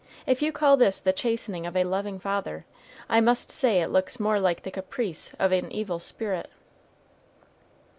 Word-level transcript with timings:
If 0.25 0.41
you 0.41 0.51
call 0.51 0.77
this 0.77 0.99
the 0.99 1.13
chastening 1.13 1.67
of 1.67 1.77
a 1.77 1.83
loving 1.83 2.17
father, 2.17 2.65
I 3.07 3.21
must 3.21 3.51
say 3.51 3.81
it 3.81 3.91
looks 3.91 4.19
more 4.19 4.33
to 4.33 4.39
me 4.41 4.45
like 4.45 4.63
the 4.63 4.71
caprice 4.71 5.35
of 5.37 5.51
an 5.51 5.71
evil 5.71 5.99
spirit." 5.99 6.49